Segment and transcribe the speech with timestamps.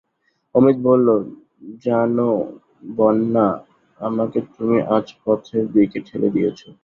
[0.55, 1.15] অমিত বললে,
[1.83, 2.17] জান
[2.97, 3.47] বন্যা,
[3.99, 6.59] আমাকে তুমি আজ পথের দিকে ঠেলে দিয়েছ।